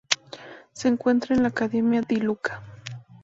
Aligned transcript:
Se 0.73 0.87
encuentra 0.87 1.35
en 1.35 1.43
la 1.43 1.49
Academia 1.49 2.01
di 2.01 2.15
Luca. 2.15 2.63